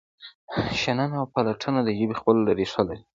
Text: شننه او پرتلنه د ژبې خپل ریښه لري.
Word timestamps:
شننه 0.79 1.15
او 1.21 1.25
پرتلنه 1.33 1.81
د 1.83 1.89
ژبې 1.97 2.15
خپل 2.19 2.35
ریښه 2.59 2.81
لري. 2.87 3.03